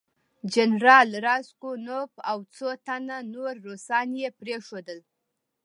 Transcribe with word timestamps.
جنرال 0.53 1.09
راسګونوف 1.25 2.11
او 2.31 2.39
څو 2.55 2.69
تنه 2.85 3.17
نور 3.33 3.53
روسان 3.67 4.07
یې 4.21 4.29
پرېښودل. 4.39 4.99